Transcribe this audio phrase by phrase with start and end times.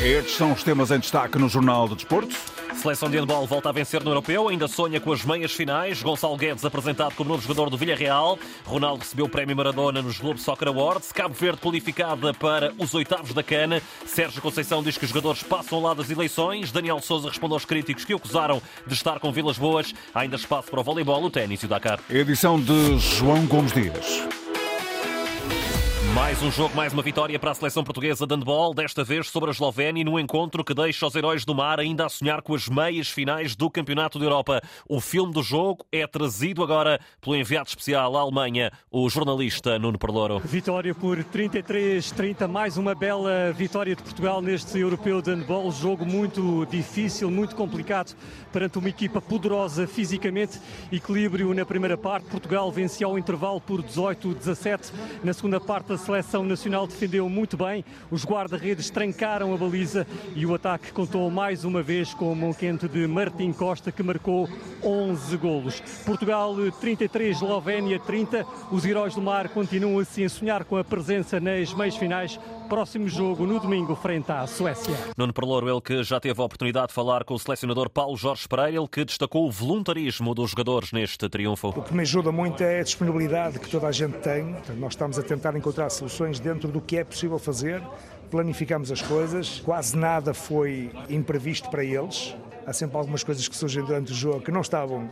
[0.00, 2.32] Estes são os temas em destaque no Jornal do Desporto.
[2.76, 6.00] Seleção de handball volta a vencer no Europeu, ainda sonha com as meias finais.
[6.00, 8.38] Gonçalo Guedes apresentado como novo jogador do Villarreal.
[8.64, 11.10] Ronaldo recebeu o prémio Maradona nos Globo Soccer Awards.
[11.10, 13.82] Cabo Verde qualificada para os oitavos da cana.
[14.06, 16.70] Sérgio Conceição diz que os jogadores passam lá das eleições.
[16.70, 19.92] Daniel Souza respondeu aos críticos que o acusaram de estar com Vilas Boas.
[20.14, 21.98] Há ainda espaço para o voleibol, o ténis e o Dakar.
[22.08, 24.22] Edição de João Gomes Dias.
[26.18, 29.50] Mais um jogo, mais uma vitória para a seleção portuguesa de handball, desta vez sobre
[29.50, 32.68] a Eslovénia, no encontro que deixa os heróis do mar ainda a sonhar com as
[32.68, 34.60] meias finais do Campeonato da Europa.
[34.88, 39.96] O filme do jogo é trazido agora pelo enviado especial à Alemanha, o jornalista Nuno
[39.96, 40.40] Perlouro.
[40.40, 45.70] Vitória por 33-30, mais uma bela vitória de Portugal neste europeu de handball.
[45.70, 48.16] Jogo muito difícil, muito complicado
[48.52, 50.60] perante uma equipa poderosa fisicamente.
[50.90, 52.26] Equilíbrio na primeira parte.
[52.28, 54.92] Portugal vencia ao intervalo por 18-17.
[55.22, 60.46] Na segunda parte, a seleção nacional defendeu muito bem, os guarda-redes trancaram a baliza e
[60.46, 64.48] o ataque contou mais uma vez com a mão quente de Martim Costa, que marcou
[64.82, 65.82] 11 golos.
[66.06, 68.46] Portugal 33, Eslovénia 30.
[68.72, 72.40] Os heróis do mar continuam assim a sonhar com a presença nas meias finais.
[72.70, 74.94] Próximo jogo no domingo, frente à Suécia.
[75.16, 78.46] Nuno Perlouro, ele que já teve a oportunidade de falar com o selecionador Paulo Jorge
[78.48, 81.68] Pereira, ele que destacou o voluntarismo dos jogadores neste triunfo.
[81.68, 84.56] O que me ajuda muito é a disponibilidade que toda a gente tem.
[84.76, 87.82] Nós estamos a tentar encontrar soluções dentro do que é possível fazer.
[88.30, 92.36] Planificamos as coisas, quase nada foi imprevisto para eles.
[92.66, 95.10] Há sempre algumas coisas que surgem durante o jogo que não estavam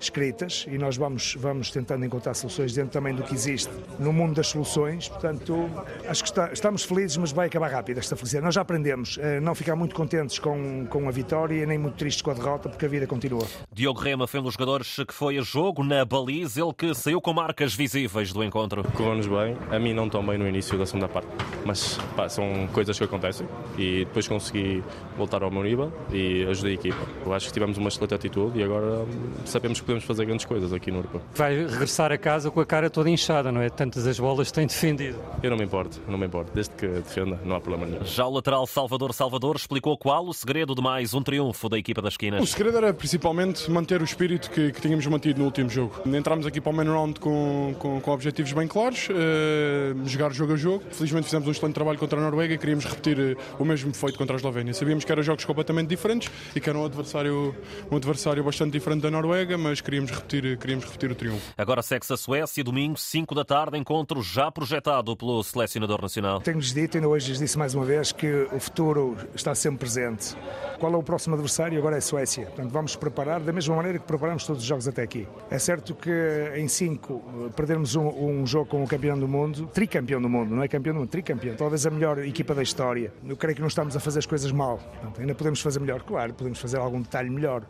[0.00, 4.34] escritas e nós vamos, vamos tentando encontrar soluções dentro também do que existe no mundo
[4.34, 5.08] das soluções.
[5.08, 5.68] Portanto,
[6.08, 8.44] acho que está, estamos felizes, mas vai acabar rápido esta felicidade.
[8.44, 12.22] Nós já aprendemos a não ficar muito contentes com, com a vitória nem muito tristes
[12.22, 13.46] com a derrota, porque a vida continua.
[13.72, 17.20] Diogo Rema foi um dos jogadores que foi a jogo na baliza, ele que saiu
[17.20, 18.82] com marcas visíveis do encontro.
[18.92, 21.28] Correu-nos bem, a mim não tão bem no início da segunda parte,
[21.64, 23.46] mas pá, são coisas que acontecem
[23.76, 24.82] e depois consegui
[25.16, 26.98] voltar ao meu nível e ajudei a equipa.
[27.24, 29.06] Eu acho que tivemos uma excelente atitude e agora
[29.44, 31.22] sabemos que podemos fazer grandes coisas aqui no Europeu.
[31.34, 33.70] Vai regressar a casa com a cara toda inchada, não é?
[33.70, 35.18] Tantas as bolas têm defendido.
[35.42, 36.52] Eu não me importo, não me importo.
[36.54, 38.04] Desde que defenda, não há problema nenhum.
[38.04, 42.02] Já o lateral Salvador Salvador explicou qual o segredo de mais um triunfo da equipa
[42.02, 42.42] das esquinas.
[42.42, 46.02] O segredo era principalmente manter o espírito que, que tínhamos mantido no último jogo.
[46.06, 50.52] Entramos aqui para o main round com, com, com objetivos bem claros, uh, jogar jogo
[50.52, 50.84] a jogo.
[50.90, 54.18] Felizmente fizemos um excelente trabalho contra a Noruega e queríamos repetir uh, o mesmo feito
[54.18, 54.74] contra a Eslovénia.
[54.74, 57.54] Sabíamos que eram jogos completamente diferentes e que era um adversário,
[57.90, 61.52] um adversário bastante diferente da Noruega, mas queríamos repetir, queríamos repetir o triunfo.
[61.56, 66.40] Agora segue-se a Suécia, domingo, 5 da tarde, encontro já projetado pelo selecionador nacional.
[66.40, 70.36] Tenho-lhes dito, ainda hoje lhes disse mais uma vez, que o futuro está sempre presente.
[70.78, 71.78] Qual é o próximo adversário?
[71.78, 72.46] Agora é a Suécia.
[72.46, 75.26] Portanto, vamos preparar da mesma maneira que preparamos todos os jogos até aqui.
[75.50, 76.10] É certo que
[76.56, 80.62] em 5 perdermos um, um, jogo com o campeão do mundo, tricampeão do mundo, não
[80.62, 83.12] é campeão do mundo, tricampeão, talvez a melhor equipa da história.
[83.26, 84.78] Eu creio que não estamos a fazer as coisas mal.
[84.78, 87.62] Portanto, ainda podemos fazer melhor, claro, podemos fazer algum detalhe melhor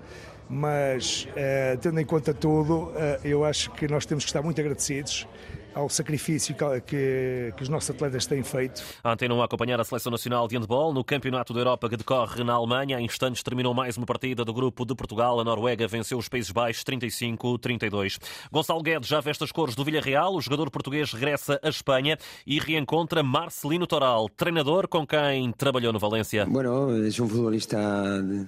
[0.49, 2.95] mas uh, tendo em conta tudo, uh,
[3.25, 5.27] eu acho que nós temos que estar muito agradecidos
[5.79, 8.83] ao sacrifício que, que, os nossos atletas têm feito.
[9.05, 12.43] Antena 1 a acompanhar a Seleção Nacional de Handball no Campeonato da Europa que decorre
[12.43, 12.99] na Alemanha.
[12.99, 15.39] Em instantes terminou mais uma partida do grupo de Portugal.
[15.39, 18.19] A Noruega venceu os Países Baixos 35-32.
[18.51, 20.35] Gonçalo Guedes já veste as cores do Villarreal.
[20.35, 26.01] O jogador português regressa à Espanha e reencontra Marcelino Toral, treinador com quem trabalhou no
[26.01, 26.41] Valência.
[26.41, 26.51] É um.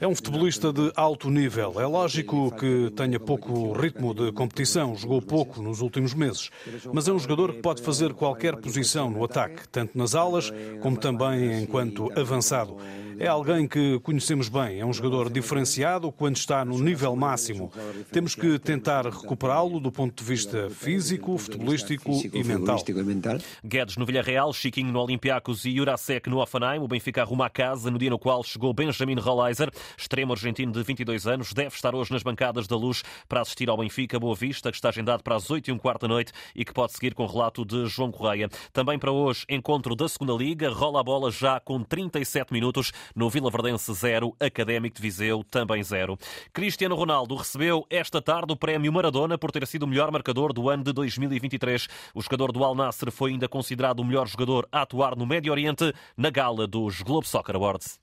[0.01, 1.81] É um futebolista de alto nível.
[1.81, 6.51] É lógico que tenha pouco ritmo de competição, jogou pouco nos últimos meses,
[6.93, 10.97] mas é um jogador que pode fazer qualquer posição no ataque, tanto nas alas como
[10.97, 12.77] também enquanto avançado.
[13.21, 17.71] É alguém que conhecemos bem, é um jogador diferenciado quando está no nível máximo.
[18.11, 22.83] Temos que tentar recuperá-lo do ponto de vista físico, futebolístico e mental.
[23.63, 26.79] Guedes no Villarreal, Chiquinho no Olympiacos e Jurasek no Offenheim.
[26.79, 30.83] O Benfica arruma a casa no dia no qual chegou Benjamin Rolleiser, extremo argentino de
[30.83, 34.71] 22 anos, deve estar hoje nas bancadas da luz para assistir ao Benfica Boa Vista,
[34.71, 37.13] que está agendado para as 8 e um quarto da noite e que pode seguir
[37.13, 38.49] com o relato de João Correia.
[38.73, 42.91] Também para hoje, encontro da segunda Liga, rola a bola já com 37 minutos.
[43.15, 46.19] No Vila Verdense 0, Académico de Viseu também 0.
[46.53, 50.69] Cristiano Ronaldo recebeu esta tarde o prémio Maradona por ter sido o melhor marcador do
[50.69, 51.89] ano de 2023.
[52.15, 55.53] O jogador do Al Nassr foi ainda considerado o melhor jogador a atuar no Médio
[55.53, 57.99] Oriente na gala dos Globe Soccer Awards.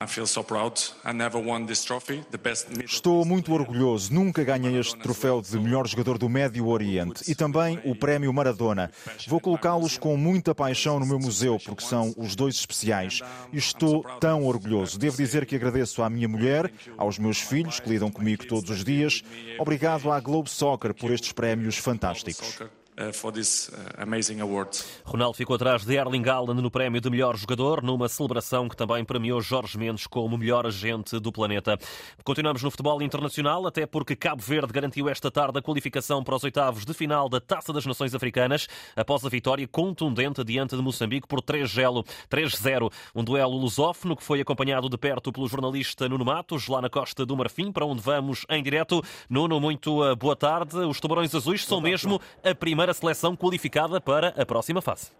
[2.84, 4.12] Estou muito orgulhoso.
[4.12, 8.90] Nunca ganhei este troféu de melhor jogador do Médio Oriente e também o prémio Maradona.
[9.26, 13.20] Vou colocá-los com muita paixão no meu museu porque são os dois especiais
[13.52, 14.97] estou tão orgulhoso.
[14.98, 18.84] Devo dizer que agradeço à minha mulher, aos meus filhos que lidam comigo todos os
[18.84, 19.22] dias.
[19.56, 22.58] Obrigado à Globe Soccer por estes prémios fantásticos.
[22.98, 24.70] Uh, for this uh, amazing award.
[25.04, 29.04] Ronaldo ficou atrás de Erling Haaland no prémio de melhor jogador, numa celebração que também
[29.04, 31.78] premiou Jorge Mendes como melhor agente do planeta.
[32.24, 36.44] Continuamos no futebol internacional, até porque Cabo Verde garantiu esta tarde a qualificação para os
[36.44, 38.66] oitavos de final da Taça das Nações Africanas,
[38.96, 42.92] após a vitória contundente diante de Moçambique por 3-0.
[43.14, 47.24] Um duelo lusófono que foi acompanhado de perto pelo jornalista Nuno Matos, lá na Costa
[47.24, 49.02] do Marfim, para onde vamos em direto.
[49.28, 50.76] Nuno, muito uh, boa tarde.
[50.78, 55.10] Os Tubarões Azuis são mesmo a primeira seleção qualificada para a próxima fase.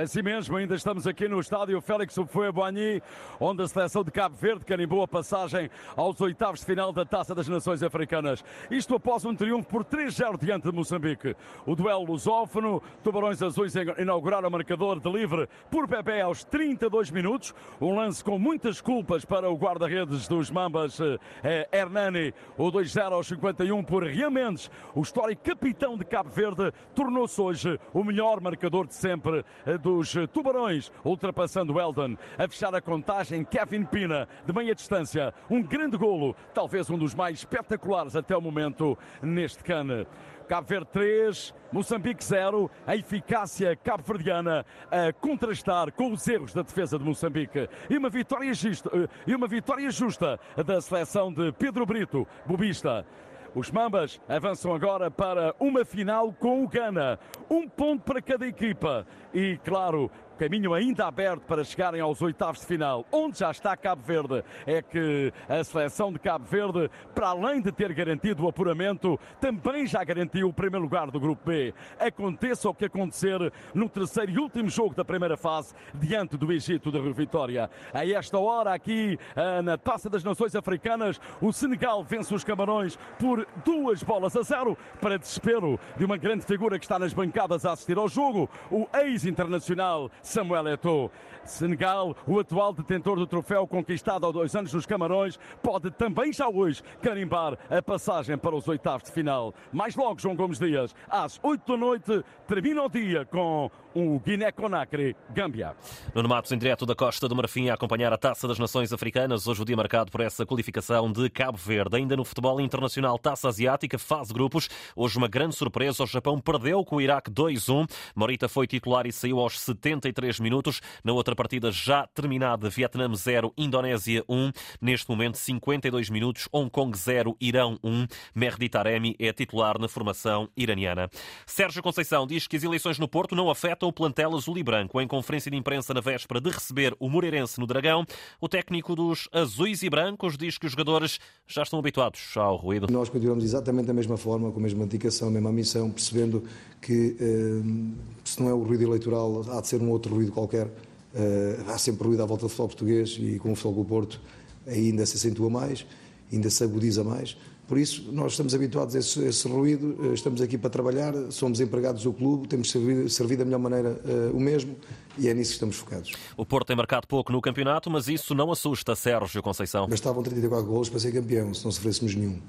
[0.00, 3.02] Assim mesmo, ainda estamos aqui no estádio Félix Houphouët-Boigny,
[3.40, 7.34] onde a seleção de Cabo Verde carimbou a passagem aos oitavos de final da Taça
[7.34, 8.44] das Nações Africanas.
[8.70, 11.34] Isto após um triunfo por 3-0 diante de Moçambique.
[11.66, 17.52] O duelo lusófono, Tubarões Azuis inauguraram o marcador de livre por Bebé aos 32 minutos.
[17.80, 21.00] Um lance com muitas culpas para o guarda-redes dos Mambas,
[21.42, 22.32] eh, Hernani.
[22.56, 24.70] O 2-0 aos 51 por Rian Mendes.
[24.94, 29.87] O histórico capitão de Cabo Verde tornou-se hoje o melhor marcador de sempre eh, do
[29.88, 32.16] dos Tubarões, ultrapassando Eldon.
[32.36, 35.32] A fechar a contagem, Kevin Pina, de meia distância.
[35.48, 40.06] Um grande golo, talvez um dos mais espetaculares até o momento neste cano.
[40.46, 46.98] Cabo Verde 3, Moçambique 0, a eficácia cabo-verdiana a contrastar com os erros da defesa
[46.98, 47.68] de Moçambique.
[47.88, 48.90] E uma vitória justa,
[49.26, 53.06] e uma vitória justa da seleção de Pedro Brito, bobista.
[53.54, 57.18] Os Mambas avançam agora para uma final com o Gana.
[57.50, 59.06] Um ponto para cada equipa.
[59.32, 64.02] E, claro, caminho ainda aberto para chegarem aos oitavos de final, onde já está Cabo
[64.02, 64.44] Verde.
[64.64, 69.84] É que a seleção de Cabo Verde, para além de ter garantido o apuramento, também
[69.86, 71.74] já garantiu o primeiro lugar do Grupo B.
[71.98, 76.92] Aconteça o que acontecer no terceiro e último jogo da primeira fase, diante do Egito
[76.92, 77.68] da Rio Vitória.
[77.92, 82.96] A esta hora, aqui ah, na Taça das Nações Africanas, o Senegal vence os Camarões
[83.18, 87.66] por duas bolas a zero, para desespero de uma grande figura que está nas bancadas
[87.66, 91.10] a assistir ao jogo, o ex-internacional Samuel Eto'o.
[91.48, 96.48] Senegal, o atual detentor do troféu conquistado há dois anos nos Camarões, pode também já
[96.48, 99.54] hoje carimbar a passagem para os oitavos de final.
[99.72, 105.16] Mais logo, João Gomes Dias, às oito da noite, termina o dia com o Guiné-Conakry,
[105.30, 105.74] Gâmbia.
[106.14, 109.46] Nuno Matos, em direto da Costa do Marfim, a acompanhar a Taça das Nações Africanas.
[109.48, 111.96] Hoje o dia marcado por essa qualificação de Cabo Verde.
[111.96, 114.68] Ainda no futebol internacional, Taça Asiática, fase grupos.
[114.94, 116.04] Hoje uma grande surpresa.
[116.04, 117.90] O Japão perdeu com o Iraque 2-1.
[118.14, 120.80] Morita foi titular e saiu aos 73 minutos.
[121.02, 124.50] Na outra partida já terminada, Vietnã 0, Indonésia 1.
[124.82, 128.06] Neste momento, 52 minutos, Hong Kong 0, Irão 1.
[128.34, 131.08] Mehdi Taremi é titular na formação iraniana.
[131.46, 135.00] Sérgio Conceição diz que as eleições no Porto não afetam o plantel azul e branco.
[135.00, 138.04] Em conferência de imprensa na véspera de receber o Moreirense no Dragão,
[138.40, 142.88] o técnico dos azuis e brancos diz que os jogadores já estão habituados ao ruído.
[142.90, 146.42] Nós continuamos exatamente da mesma forma, com a mesma dedicação, a mesma missão, percebendo
[146.82, 150.68] que eh, se não é o ruído eleitoral, há de ser um outro ruído qualquer.
[151.14, 154.20] Eh, há sempre ruído à volta do futebol português e com o futebol do Porto
[154.66, 155.86] ainda se acentua mais,
[156.30, 157.36] ainda se agudiza mais.
[157.66, 161.12] Por isso, nós estamos habituados a esse, a esse, ruído, eh, estamos aqui para trabalhar,
[161.30, 164.74] somos empregados do clube, temos servido, servido da melhor maneira uh, o mesmo
[165.18, 166.12] e é nisso que estamos focados.
[166.34, 169.86] O Porto tem marcado pouco no campeonato, mas isso não assusta Sérgio Conceição.
[169.86, 172.40] Bastavam 34 golos para ser campeão, se não sofrêssemos nenhum.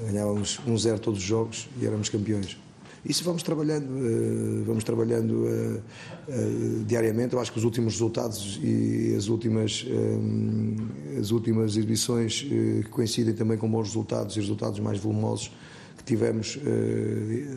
[0.00, 2.56] Ganhávamos 1-0 todos os jogos e éramos campeões.
[3.04, 5.82] Isso vamos trabalhando, uh, vamos trabalhando uh,
[6.28, 7.34] uh, diariamente.
[7.34, 9.84] Eu acho que os últimos resultados e as últimas,
[11.18, 15.50] as últimas exibições que coincidem também com bons resultados e resultados mais volumosos
[15.96, 16.58] que tivemos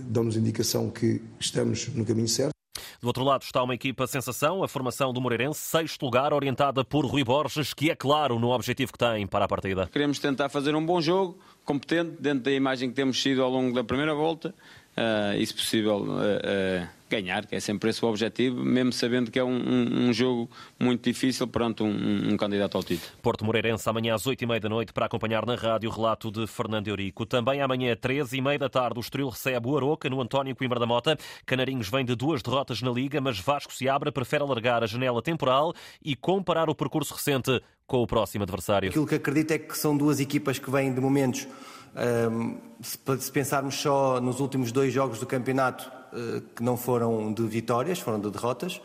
[0.07, 2.55] dão-nos indicação que estamos no caminho certo.
[3.01, 7.05] Do outro lado está uma equipa sensação, a formação do Moreirense, sexto lugar, orientada por
[7.05, 9.87] Rui Borges, que é claro no objetivo que tem para a partida.
[9.91, 13.75] Queremos tentar fazer um bom jogo, competente, dentro da imagem que temos sido ao longo
[13.75, 14.53] da primeira volta
[14.97, 19.29] uh, e, se possível, uh, uh, ganhar, que é sempre esse o objetivo, mesmo sabendo
[19.29, 20.49] que é um, um, um jogo
[20.79, 23.11] muito difícil perante um, um, candidato ao título.
[23.21, 26.87] Porto Moreirense, amanhã às 8h30 da noite, para acompanhar na rádio o relato de Fernando
[26.87, 27.25] Eurico.
[27.25, 30.85] Também amanhã, às 13h30 da tarde, o Estoril recebe o Aroca no António Coimbra da
[30.85, 31.17] Mota.
[31.45, 35.21] Canarinhos vem de duas derrotas na Liga, mas Vasco se abre, prefere alargar a janela
[35.21, 35.73] temporal
[36.03, 38.89] e comparar o percurso recente com o próximo adversário.
[38.89, 41.47] Aquilo que acredito é que são duas equipas que vêm de momentos
[42.81, 47.99] se pensarmos só nos últimos dois jogos do campeonato, eh, que não foram de vitórias,
[47.99, 48.81] foram de derrotas,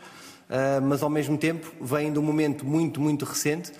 [0.83, 3.71] mas ao mesmo tempo vêm de um momento muito, muito recente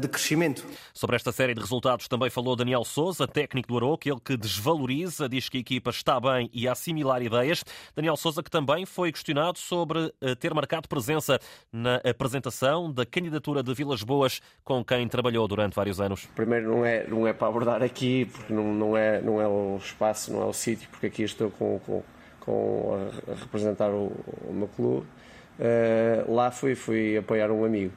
[0.00, 0.64] de crescimento.
[0.92, 5.28] Sobre esta série de resultados também falou Daniel Souza, técnico do Aroca, ele que desvaloriza,
[5.28, 7.64] diz que a equipa está bem e a assimilar ideias.
[7.94, 11.38] Daniel Souza que também foi questionado sobre eh, ter marcado presença
[11.72, 16.26] na apresentação da candidatura de Vilas Boas com quem trabalhou durante vários anos.
[16.34, 19.76] Primeiro não é, não é para abordar aqui, porque não, não, é, não é o
[19.76, 22.02] espaço, não é o sítio, porque aqui estou com, com
[22.44, 24.12] com a, a representar o,
[24.48, 25.06] o, meu clube.
[25.58, 27.92] Uh, lá fui, fui apoiar um amigo.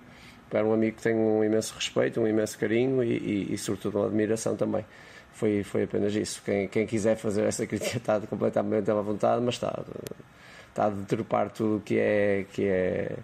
[0.47, 3.99] Apoiar um amigo que tem um imenso respeito, um imenso carinho e, e, e sobretudo,
[3.99, 4.85] uma admiração também.
[5.33, 6.41] Foi, foi apenas isso.
[6.43, 9.83] Quem, quem quiser fazer essa crítica está completamente à vontade, mas está,
[10.69, 13.17] está a deturpar tudo que é, que é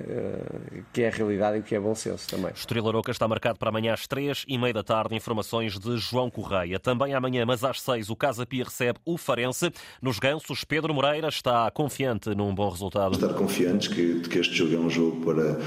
[0.00, 2.50] eh, que é a realidade e que é bom senso também.
[2.52, 5.14] Estoril Aroca está marcado para amanhã às três e meia da tarde.
[5.14, 6.80] Informações de João Correia.
[6.80, 9.70] Também amanhã, mas às seis, o Casa Pia recebe o Farense.
[10.02, 13.12] Nos gansos, Pedro Moreira está confiante num bom resultado.
[13.14, 15.60] Estar confiantes que, que este jogo é um jogo para,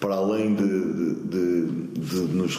[0.00, 2.58] para além de, de, de, de nos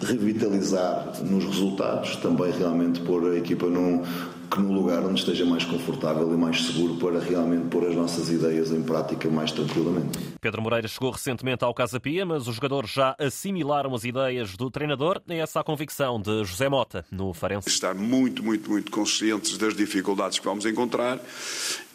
[0.00, 4.02] revitalizar nos resultados, também realmente pôr a equipa num,
[4.50, 8.30] que num lugar onde esteja mais confortável e mais seguro para realmente pôr as nossas
[8.30, 10.18] ideias em prática mais tranquilamente.
[10.40, 14.70] Pedro Moreira chegou recentemente ao Casa Pia, mas os jogadores já assimilaram as ideias do
[14.70, 17.68] treinador e essa a convicção de José Mota no Farense.
[17.68, 21.18] Estar muito, muito, muito conscientes das dificuldades que vamos encontrar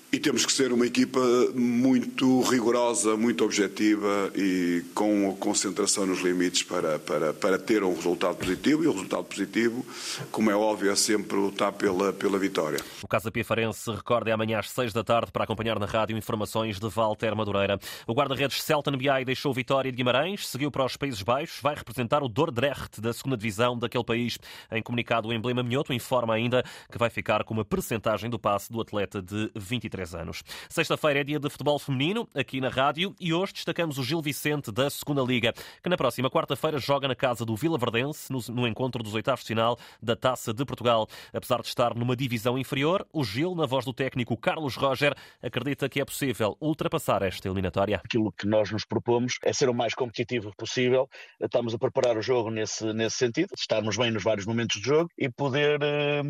[0.10, 1.20] e temos que ser uma equipa
[1.54, 8.36] muito rigorosa, muito objetiva e com concentração nos limites para, para, para ter um resultado
[8.36, 8.86] positivo.
[8.86, 9.86] E o resultado positivo,
[10.32, 12.80] como é óbvio, é sempre lutar pela, pela vitória.
[13.04, 16.80] O Casa Pifarense recorda é amanhã às seis da tarde para acompanhar na rádio informações
[16.80, 17.78] de Walter Madureira.
[18.08, 22.24] O guarda-redes Celta Biai deixou Vitória de Guimarães, seguiu para os Países Baixos, vai representar
[22.24, 24.38] o Dordrecht da segunda divisão daquele país.
[24.72, 28.72] Em comunicado, o emblema Minhoto informa ainda que vai ficar com uma percentagem do passe
[28.72, 30.44] do atleta de 23 23 anos.
[30.70, 34.72] Sexta-feira é dia de futebol feminino, aqui na rádio, e hoje destacamos o Gil Vicente
[34.72, 39.02] da Segunda Liga, que na próxima quarta-feira joga na casa do Vila Verdense, no, encontro
[39.02, 41.08] dos oitavos de final da Taça de Portugal.
[41.34, 45.90] Apesar de estar numa divisão inferior, o Gil, na voz do técnico Carlos Roger, acredita
[45.90, 48.00] que é possível ultrapassar esta eliminatória.
[48.04, 51.10] Aquilo que nós nos propomos é ser o mais competitivo possível.
[51.40, 55.10] Estamos a preparar o jogo nesse, nesse sentido, estarmos bem nos vários momentos do jogo
[55.18, 56.22] e poder eh,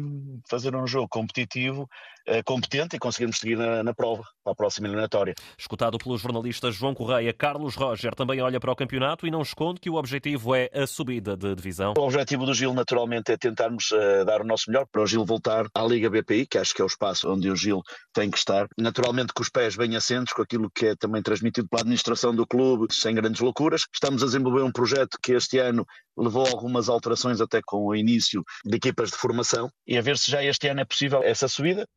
[0.50, 1.90] fazer um jogo competitivo
[2.30, 5.34] eh, competente e conseguirmos seguir na, na, prova para a próxima eliminatória.
[5.58, 9.80] Escutado pelos jornalistas João Correia, Carlos Roger também olha para o campeonato e não esconde
[9.80, 11.94] que o objetivo é a subida de divisão.
[11.98, 15.26] O objetivo do Gil naturalmente é tentarmos uh, dar o nosso melhor para o Gil
[15.26, 17.82] voltar à Liga BPI, que acho que é o espaço onde o Gil
[18.14, 18.68] tem que estar.
[18.78, 22.46] Naturalmente com os pés bem assentos, com aquilo que é também transmitido pela administração do
[22.46, 23.82] clube, sem grandes loucuras.
[23.94, 25.86] Estamos a desenvolver um projeto que este ano
[26.18, 30.32] levou algumas alterações até com o início de equipas de formação e a ver se
[30.32, 31.88] já este ano é possível essa subida.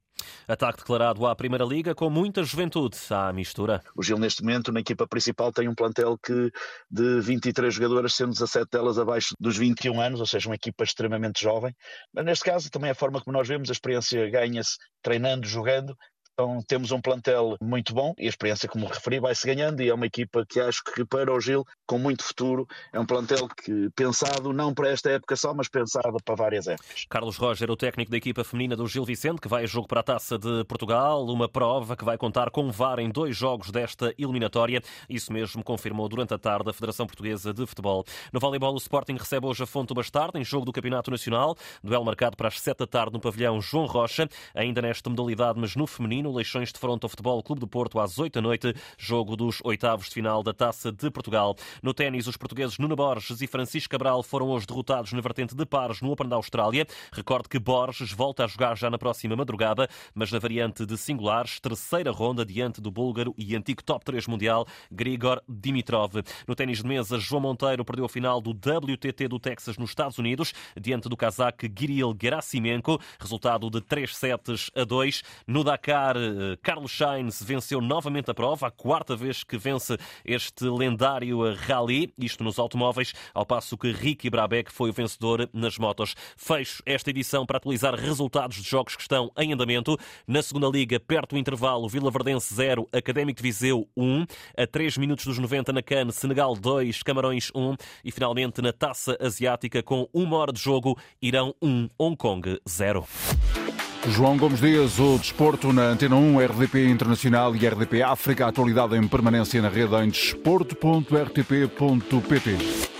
[0.47, 3.83] Ataque declarado à Primeira Liga com muita juventude à mistura.
[3.95, 6.51] O Gil, neste momento, na equipa principal, tem um plantel que
[6.91, 11.43] de 23 jogadoras, sendo 17 delas abaixo dos 21 anos, ou seja, uma equipa extremamente
[11.43, 11.75] jovem.
[12.13, 15.97] Mas neste caso, também a forma como nós vemos, a experiência ganha-se treinando, jogando,
[16.41, 19.95] então temos um plantel muito bom e a experiência, como referi, vai-se ganhando e é
[19.95, 22.67] uma equipa que acho que para o Gil com muito futuro.
[22.93, 27.05] É um plantel que pensado não para esta época só, mas pensado para várias épocas.
[27.11, 30.01] Carlos Roger, o técnico da equipa feminina do Gil Vicente, que vai a jogo para
[30.01, 34.15] a Taça de Portugal, uma prova que vai contar com VAR em dois jogos desta
[34.17, 34.81] eliminatória.
[35.09, 38.05] Isso mesmo confirmou durante a tarde a Federação Portuguesa de Futebol.
[38.33, 41.55] No voleibol, o Sporting recebe hoje a Fonte do Bastardo em jogo do Campeonato Nacional.
[41.85, 44.27] Duelo marcado para as sete da tarde no pavilhão João Rocha.
[44.55, 47.99] Ainda nesta modalidade, mas no feminino, no Leixões de Fronte ao Futebol Clube do Porto
[47.99, 51.57] às 8 da noite, jogo dos oitavos de final da Taça de Portugal.
[51.83, 55.67] No ténis, os portugueses Nuno Borges e Francisco Cabral foram hoje derrotados na vertente de
[55.67, 56.87] pares no Open da Austrália.
[57.13, 61.59] Recorde que Borges volta a jogar já na próxima madrugada, mas na variante de singulares,
[61.59, 66.23] terceira ronda diante do búlgaro e antigo top 3 mundial Grigor Dimitrov.
[66.47, 70.19] No ténis de mesa, João Monteiro perdeu a final do WTT do Texas nos Estados
[70.19, 75.23] Unidos, diante do cazaque Giril Gerasimenko, resultado de 3 sets a 2.
[75.47, 80.65] No Dakar, eh, Carlos Sainz venceu novamente a prova, a quarta vez que vence este
[80.65, 86.15] lendário rally, isto nos automóveis, ao passo que Ricky Brabeck foi o vencedor nas motos.
[86.37, 89.97] Fecho esta edição para atualizar resultados de jogos que estão em andamento.
[90.27, 94.27] Na segunda liga, perto do intervalo, Vila Verdense 0, Académico de Viseu 1,
[94.57, 99.17] a 3 minutos dos 90 na CAN, Senegal 2, Camarões 1 e finalmente na Taça
[99.21, 103.60] Asiática com uma hora de jogo, Irão 1, Hong Kong 0.
[104.09, 108.47] João Gomes Dias, o desporto na Antena 1, RDP Internacional e RDP África.
[108.47, 113.00] Atualidade em permanência na rede em desporto.rtp.pt.